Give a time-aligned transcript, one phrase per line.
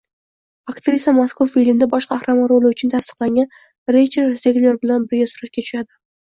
[0.71, 3.53] Aktrisa mazkur filmda bosh qahramon roli uchun tasdiqlangan
[3.99, 5.93] Reychel Zegler bilan birga suratga tushadi